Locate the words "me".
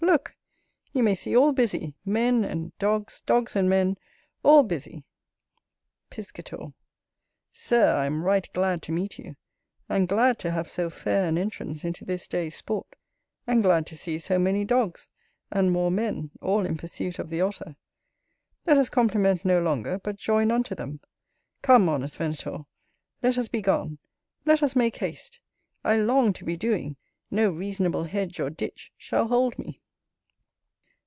29.59-29.77